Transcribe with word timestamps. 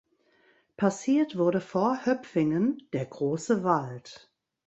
Passiert 0.77 1.37
wurde 1.37 1.61
vor 1.61 2.07
Höpfingen 2.07 2.81
der 2.91 3.05
„Große 3.05 3.63
Wald“. 3.63 4.31